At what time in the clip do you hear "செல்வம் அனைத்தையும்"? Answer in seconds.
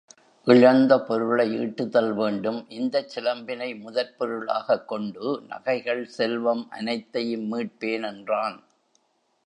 6.05-7.51